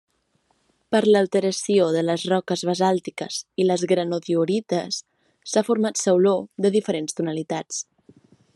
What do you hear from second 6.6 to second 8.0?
de diferents tonalitats.